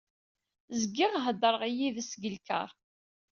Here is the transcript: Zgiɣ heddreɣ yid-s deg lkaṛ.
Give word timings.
Zgiɣ 0.81 1.13
heddreɣ 1.25 1.61
yid-s 1.77 2.11
deg 2.21 2.31
lkaṛ. 2.35 2.69